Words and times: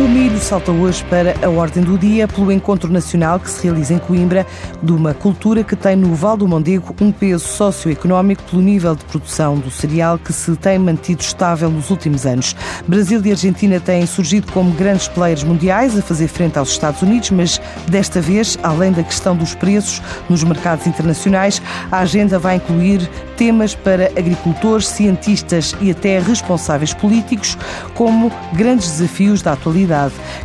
O 0.00 0.06
milho 0.06 0.38
salta 0.38 0.70
hoje 0.70 1.02
para 1.06 1.34
a 1.44 1.50
ordem 1.50 1.82
do 1.82 1.98
dia 1.98 2.28
pelo 2.28 2.52
encontro 2.52 2.88
nacional 2.88 3.40
que 3.40 3.50
se 3.50 3.64
realiza 3.64 3.94
em 3.94 3.98
Coimbra 3.98 4.46
de 4.80 4.92
uma 4.92 5.12
cultura 5.12 5.64
que 5.64 5.74
tem 5.74 5.96
no 5.96 6.14
Val 6.14 6.36
do 6.36 6.46
Mondego 6.46 6.94
um 7.00 7.10
peso 7.10 7.44
socioeconómico 7.44 8.44
pelo 8.44 8.62
nível 8.62 8.94
de 8.94 9.04
produção 9.06 9.58
do 9.58 9.72
cereal 9.72 10.16
que 10.16 10.32
se 10.32 10.54
tem 10.54 10.78
mantido 10.78 11.20
estável 11.20 11.68
nos 11.68 11.90
últimos 11.90 12.26
anos. 12.26 12.54
Brasil 12.86 13.20
e 13.24 13.32
Argentina 13.32 13.80
têm 13.80 14.06
surgido 14.06 14.52
como 14.52 14.70
grandes 14.70 15.08
players 15.08 15.42
mundiais 15.42 15.98
a 15.98 16.02
fazer 16.02 16.28
frente 16.28 16.60
aos 16.60 16.70
Estados 16.70 17.02
Unidos, 17.02 17.32
mas 17.32 17.60
desta 17.88 18.20
vez, 18.20 18.56
além 18.62 18.92
da 18.92 19.02
questão 19.02 19.34
dos 19.34 19.56
preços 19.56 20.00
nos 20.30 20.44
mercados 20.44 20.86
internacionais, 20.86 21.60
a 21.90 21.98
agenda 21.98 22.38
vai 22.38 22.54
incluir 22.54 23.10
temas 23.36 23.74
para 23.74 24.06
agricultores, 24.16 24.86
cientistas 24.86 25.74
e 25.80 25.90
até 25.90 26.20
responsáveis 26.20 26.94
políticos, 26.94 27.58
como 27.94 28.30
grandes 28.52 28.92
desafios 28.92 29.42
da 29.42 29.54
atualidade 29.54 29.87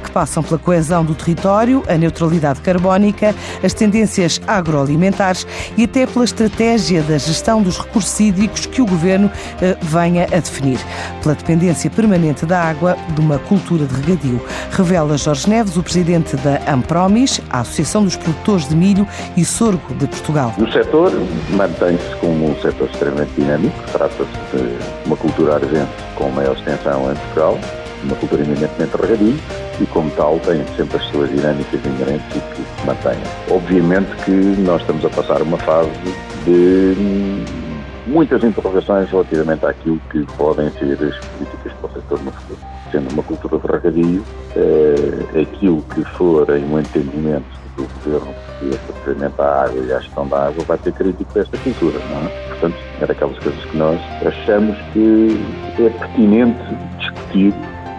que 0.03 0.11
passam 0.11 0.41
pela 0.43 0.57
coesão 0.57 1.03
do 1.03 1.13
território, 1.13 1.83
a 1.87 1.95
neutralidade 1.95 2.61
carbónica, 2.61 3.35
as 3.63 3.73
tendências 3.73 4.39
agroalimentares 4.47 5.45
e 5.77 5.83
até 5.83 6.05
pela 6.05 6.25
estratégia 6.25 7.01
da 7.03 7.17
gestão 7.17 7.61
dos 7.61 7.77
recursos 7.77 8.19
hídricos 8.19 8.65
que 8.65 8.81
o 8.81 8.85
governo 8.85 9.31
eh, 9.61 9.77
venha 9.81 10.25
a 10.25 10.39
definir. 10.39 10.79
Pela 11.21 11.35
dependência 11.35 11.89
permanente 11.89 12.45
da 12.45 12.61
água 12.61 12.97
de 13.15 13.21
uma 13.21 13.39
cultura 13.39 13.85
de 13.85 13.93
regadio. 14.01 14.41
Revela 14.71 15.17
Jorge 15.17 15.49
Neves, 15.49 15.77
o 15.77 15.83
presidente 15.83 16.35
da 16.37 16.59
Ampromis, 16.71 17.41
a 17.49 17.59
Associação 17.61 18.03
dos 18.03 18.15
Produtores 18.15 18.67
de 18.67 18.75
Milho 18.75 19.07
e 19.35 19.45
Sorgo 19.45 19.93
de 19.95 20.07
Portugal. 20.07 20.53
O 20.57 20.71
setor 20.71 21.11
mantém-se 21.51 22.15
como 22.19 22.51
um 22.51 22.61
setor 22.61 22.89
extremamente 22.89 23.31
dinâmico. 23.35 23.75
Trata-se 23.91 24.57
de 24.57 24.77
uma 25.05 25.15
cultura 25.15 25.55
argente 25.55 25.91
com 26.15 26.29
maior 26.29 26.55
extensão 26.55 27.11
em 27.11 27.15
Portugal 27.15 27.59
uma 28.03 28.15
cultura 28.15 28.43
eminentemente 28.43 28.95
regadio 28.97 29.35
e, 29.79 29.85
como 29.87 30.09
tal, 30.11 30.39
tem 30.39 30.63
sempre 30.75 30.97
as 30.97 31.05
suas 31.05 31.29
dinâmicas 31.29 31.79
inerentes 31.85 32.35
e 32.35 32.39
que 32.39 32.61
se 32.61 32.85
mantenham. 32.85 33.23
Obviamente 33.49 34.09
que 34.23 34.31
nós 34.61 34.81
estamos 34.81 35.05
a 35.05 35.09
passar 35.09 35.41
uma 35.41 35.57
fase 35.57 35.89
de 36.45 37.63
muitas 38.07 38.43
interrogações 38.43 39.09
relativamente 39.09 39.65
àquilo 39.65 39.99
que 40.11 40.25
podem 40.37 40.69
ser 40.71 40.93
as 40.93 41.17
políticas 41.27 41.73
para 41.73 41.89
o 41.89 41.93
setor 41.93 42.23
no 42.23 42.31
futuro. 42.31 42.59
Sendo 42.91 43.11
uma 43.13 43.23
cultura 43.23 43.57
de 43.57 43.67
regadio, 43.67 44.23
eh, 44.55 45.41
aquilo 45.41 45.81
que 45.93 46.03
for 46.15 46.49
em 46.55 46.63
um 46.65 46.79
entendimento 46.79 47.63
do 47.75 47.83
governo 47.83 48.33
relativamente 48.61 49.41
à 49.41 49.63
água 49.63 49.83
e 49.83 49.93
à 49.93 49.99
gestão 49.99 50.27
da 50.27 50.47
água 50.47 50.63
vai 50.65 50.77
ser 50.83 50.93
crítico 50.93 51.31
para 51.33 51.41
esta 51.41 51.57
cultura, 51.57 51.99
não 52.09 52.27
é? 52.27 52.47
Portanto, 52.49 52.75
é 53.01 53.05
daquelas 53.05 53.39
coisas 53.39 53.65
que 53.65 53.77
nós 53.77 53.99
achamos 54.25 54.77
que 54.93 55.39
é 55.79 55.89
pertinente 55.89 56.61
discutir 56.99 57.53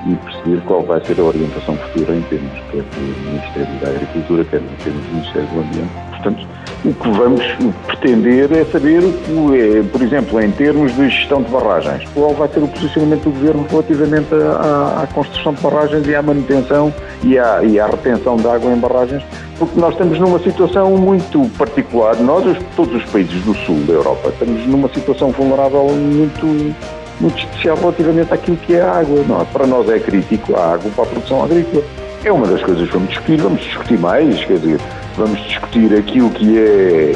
e 0.06 0.14
perceber 0.16 0.60
qual 0.66 0.82
vai 0.82 1.00
ser 1.04 1.18
a 1.18 1.24
orientação 1.24 1.76
futura 1.76 2.14
em 2.14 2.22
termos 2.22 2.52
quer 2.70 2.82
do 2.82 3.30
Ministério 3.30 3.80
da 3.80 3.88
Agricultura, 3.88 4.44
quer 4.44 4.60
em 4.60 4.84
termos 4.84 5.06
do 5.06 5.12
Ministério 5.12 5.48
do 5.48 5.60
Ambiente. 5.60 5.90
Portanto, 6.10 6.46
o 6.84 6.92
que 6.92 7.10
vamos 7.10 7.42
pretender 7.86 8.52
é 8.52 8.64
saber, 8.66 9.02
é, 9.02 9.82
por 9.90 10.02
exemplo, 10.02 10.40
em 10.40 10.50
termos 10.50 10.94
de 10.94 11.08
gestão 11.08 11.42
de 11.42 11.50
barragens, 11.50 12.08
qual 12.12 12.34
vai 12.34 12.48
ser 12.48 12.62
o 12.62 12.68
posicionamento 12.68 13.24
do 13.24 13.30
Governo 13.30 13.66
relativamente 13.70 14.34
à, 14.34 15.02
à 15.02 15.06
construção 15.06 15.54
de 15.54 15.62
barragens 15.62 16.06
e 16.06 16.14
à 16.14 16.22
manutenção 16.22 16.92
e 17.22 17.38
à, 17.38 17.62
e 17.62 17.80
à 17.80 17.86
retenção 17.86 18.36
de 18.36 18.46
água 18.46 18.70
em 18.70 18.76
barragens, 18.76 19.22
porque 19.58 19.80
nós 19.80 19.92
estamos 19.92 20.18
numa 20.18 20.38
situação 20.40 20.90
muito 20.96 21.48
particular. 21.56 22.16
Nós, 22.16 22.44
todos 22.76 22.94
os 22.94 23.04
países 23.10 23.42
do 23.44 23.54
sul 23.54 23.76
da 23.86 23.94
Europa, 23.94 24.28
estamos 24.28 24.66
numa 24.66 24.88
situação 24.88 25.30
vulnerável 25.30 25.88
muito 25.88 26.74
especial 27.20 27.76
relativamente 27.76 28.32
àquilo 28.32 28.56
que 28.56 28.74
é 28.74 28.82
a 28.82 28.98
água. 28.98 29.24
Não, 29.26 29.44
para 29.46 29.66
nós 29.66 29.88
é 29.88 29.98
crítico 29.98 30.56
a 30.56 30.74
água 30.74 30.90
para 30.94 31.04
a 31.04 31.06
produção 31.06 31.44
agrícola. 31.44 31.82
É 32.24 32.32
uma 32.32 32.46
das 32.46 32.62
coisas 32.62 32.86
que 32.86 32.92
vamos 32.92 33.10
discutir, 33.10 33.36
vamos 33.36 33.60
discutir 33.60 33.98
mais, 33.98 34.44
quer 34.44 34.58
dizer, 34.58 34.80
vamos 35.16 35.38
discutir 35.46 35.94
aquilo 35.94 36.30
que 36.30 36.58
é, 36.58 37.12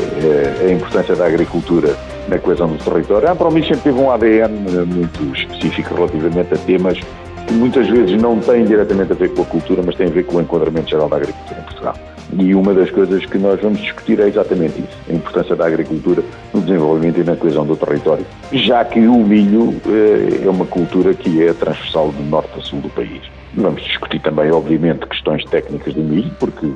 é 0.62 0.66
a 0.66 0.72
importância 0.72 1.16
da 1.16 1.26
agricultura 1.26 1.96
na 2.28 2.38
coesão 2.38 2.68
do 2.68 2.76
território. 2.76 3.28
A 3.28 3.34
Promis 3.34 3.66
sempre 3.66 3.84
teve 3.84 3.98
um 3.98 4.10
ADN 4.10 4.54
muito 4.86 5.34
específico 5.34 5.94
relativamente 5.94 6.52
a 6.52 6.58
temas 6.58 6.98
que 7.46 7.54
muitas 7.54 7.88
vezes 7.88 8.20
não 8.20 8.38
têm 8.38 8.66
diretamente 8.66 9.12
a 9.12 9.14
ver 9.14 9.32
com 9.32 9.42
a 9.42 9.46
cultura, 9.46 9.82
mas 9.84 9.94
têm 9.94 10.08
a 10.08 10.10
ver 10.10 10.24
com 10.24 10.36
o 10.36 10.40
enquadramento 10.42 10.90
geral 10.90 11.08
da 11.08 11.16
agricultura 11.16 11.60
em 11.60 11.64
Portugal. 11.64 11.94
E 12.36 12.54
uma 12.54 12.74
das 12.74 12.90
coisas 12.90 13.24
que 13.24 13.38
nós 13.38 13.58
vamos 13.60 13.80
discutir 13.80 14.20
é 14.20 14.28
exatamente 14.28 14.78
isso, 14.80 14.98
a 15.08 15.12
importância 15.14 15.56
da 15.56 15.66
agricultura 15.66 16.22
no 16.52 16.60
desenvolvimento 16.60 17.20
e 17.20 17.24
na 17.24 17.34
coesão 17.36 17.64
do 17.64 17.74
território, 17.74 18.26
já 18.52 18.84
que 18.84 19.00
o 19.00 19.16
milho 19.16 19.74
eh, 19.86 20.44
é 20.44 20.50
uma 20.50 20.66
cultura 20.66 21.14
que 21.14 21.42
é 21.42 21.54
transversal 21.54 22.12
do 22.12 22.22
norte 22.22 22.50
a 22.58 22.60
sul 22.60 22.80
do 22.80 22.90
país. 22.90 23.22
Vamos 23.54 23.82
discutir 23.82 24.20
também, 24.20 24.50
obviamente, 24.50 25.06
questões 25.06 25.42
técnicas 25.46 25.94
do 25.94 26.02
milho, 26.02 26.30
porque 26.38 26.70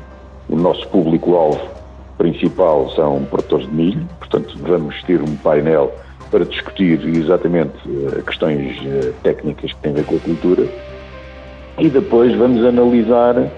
o 0.49 0.57
nosso 0.57 0.89
público-alvo 0.89 1.61
principal 2.17 2.91
são 2.95 3.25
produtores 3.25 3.67
de 3.67 3.75
milho, 3.75 4.09
portanto 4.19 4.57
vamos 4.59 5.03
ter 5.03 5.21
um 5.21 5.37
painel 5.37 5.93
para 6.31 6.47
discutir 6.47 6.99
exatamente 7.15 7.75
eh, 7.87 8.23
questões 8.23 8.79
eh, 8.87 9.13
técnicas 9.23 9.71
que 9.73 9.79
têm 9.81 9.93
a 9.93 9.97
ver 9.97 10.05
com 10.07 10.17
a 10.17 10.21
cultura. 10.21 10.67
E 11.79 11.91
depois 11.91 12.35
vamos 12.35 12.65
analisar 12.65 13.51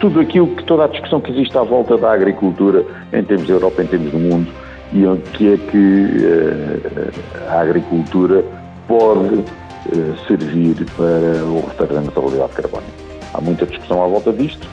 tudo 0.00 0.20
aquilo 0.20 0.48
que 0.48 0.64
toda 0.64 0.84
a 0.84 0.88
discussão 0.88 1.20
que 1.20 1.30
existe 1.30 1.56
à 1.56 1.62
volta 1.62 1.96
da 1.96 2.12
agricultura 2.12 2.84
em 3.12 3.22
termos 3.22 3.46
da 3.46 3.54
Europa, 3.54 3.82
em 3.82 3.86
termos 3.86 4.10
do 4.10 4.18
mundo 4.18 4.50
e 4.92 5.04
o 5.06 5.16
que 5.16 5.52
é 5.52 5.56
que 5.56 5.76
uh, 5.76 7.50
a 7.50 7.60
agricultura 7.60 8.44
pode 8.86 9.34
uh, 9.34 10.26
servir 10.28 10.86
para 10.96 11.44
o 11.44 11.64
retorno 11.66 11.94
da 11.94 12.00
neutralidade 12.00 12.52
carbónica. 12.52 12.92
Há 13.32 13.40
muita 13.40 13.66
discussão 13.66 14.04
à 14.04 14.06
volta 14.06 14.32
disto. 14.32 14.68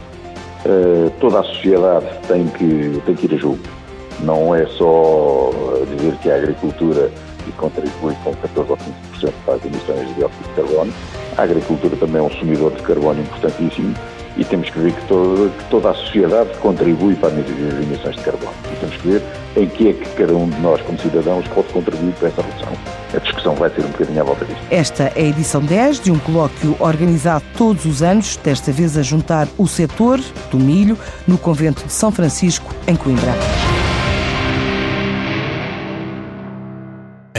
Uh, 0.64 1.10
toda 1.20 1.40
a 1.40 1.44
sociedade 1.44 2.06
tem 2.28 2.48
que, 2.48 3.02
tem 3.06 3.16
que 3.16 3.26
ir 3.26 3.34
a 3.34 3.38
jogo. 3.38 3.60
Não 4.20 4.54
é 4.54 4.66
só 4.68 5.50
dizer 5.98 6.14
que 6.18 6.30
a 6.30 6.36
agricultura 6.36 7.10
contribui 7.58 8.14
com 8.24 8.34
14 8.36 8.70
ou 8.70 8.78
15% 8.78 9.34
para 9.46 9.56
as 9.56 9.66
emissões 9.66 10.08
de 10.08 10.14
dióxido 10.14 10.48
de 10.48 10.54
carbono. 10.54 10.94
A 11.38 11.42
agricultura 11.42 11.96
também 11.96 12.22
é 12.22 12.22
um 12.22 12.30
consumidor 12.30 12.72
de 12.74 12.84
carbono 12.84 13.20
importantíssimo 13.22 13.96
e 14.38 14.46
temos 14.46 14.70
que 14.70 14.80
ver 14.80 14.94
que, 14.94 15.08
todo, 15.08 15.52
que 15.58 15.64
toda 15.66 15.92
a 15.92 15.94
sociedade 15.94 16.50
contribui 16.60 17.16
para 17.16 17.30
as 17.30 17.36
emissões 17.38 18.16
de 18.16 18.22
carbono. 18.24 18.54
E 18.72 18.76
temos 18.78 18.98
que 18.98 19.08
ver 19.08 19.22
em 19.56 19.68
que 19.68 19.90
é 19.90 19.94
que 19.94 20.10
cada 20.12 20.34
um 20.34 20.50
de 20.50 20.60
nós, 20.60 20.82
como 20.82 20.98
cidadãos, 21.00 21.48
pode 21.50 21.68
contribuir 21.70 22.14
para 22.14 22.30
essa 22.30 22.42
redução. 22.42 22.74
A 23.14 23.20
discussão 23.20 23.56
vai 23.56 23.70
ser 23.70 23.82
um 23.82 23.90
bocadinho 23.90 24.22
à 24.22 24.24
volta 24.24 24.46
disto. 24.46 24.62
Esta 24.70 25.04
é 25.16 25.22
a 25.22 25.26
edição 25.26 25.62
10 25.62 26.00
de 26.00 26.12
um 26.12 26.20
colóquio 26.20 26.76
organizado 26.80 27.44
todos 27.58 27.86
os 27.86 28.02
anos, 28.02 28.38
desta 28.38 28.72
vez 28.72 28.98
a 28.98 29.02
juntar 29.02 29.48
o 29.58 29.68
setor 29.68 30.20
do 30.50 30.58
milho 30.58 30.98
no 31.28 31.38
convento 31.38 31.86
de 31.86 31.92
São 31.92 32.12
Francisco, 32.12 32.74
em 32.88 32.96
Coimbra. 32.96 33.34